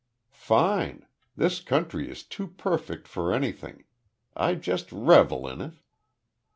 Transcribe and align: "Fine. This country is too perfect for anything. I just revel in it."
"Fine. 0.33 1.05
This 1.35 1.59
country 1.59 2.09
is 2.09 2.23
too 2.23 2.47
perfect 2.47 3.07
for 3.07 3.31
anything. 3.31 3.83
I 4.35 4.55
just 4.55 4.91
revel 4.91 5.47
in 5.47 5.61
it." 5.61 5.73